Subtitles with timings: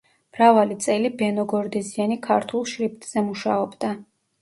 [0.37, 3.97] მრავალი წელი ბენო გორდეზიანი ქართულ შრიფტზე მუშაობდა.